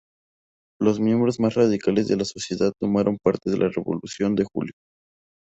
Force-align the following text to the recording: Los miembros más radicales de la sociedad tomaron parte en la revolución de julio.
Los 0.81 0.99
miembros 0.99 1.39
más 1.39 1.53
radicales 1.53 2.07
de 2.07 2.17
la 2.17 2.25
sociedad 2.25 2.71
tomaron 2.81 3.19
parte 3.23 3.51
en 3.51 3.59
la 3.59 3.69
revolución 3.69 4.33
de 4.33 4.45
julio. 4.51 4.73